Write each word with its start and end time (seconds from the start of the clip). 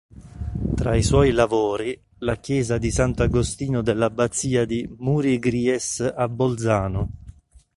Tra 0.75 0.95
i 0.95 1.03
suoi 1.03 1.29
lavori, 1.29 1.95
la 2.21 2.37
chiesa 2.37 2.79
di 2.79 2.89
Sant'Agostino 2.89 3.83
dell'Abbazia 3.83 4.65
di 4.65 4.91
Muri-Gries 4.97 6.11
a 6.17 6.27
Bolzano. 6.27 7.09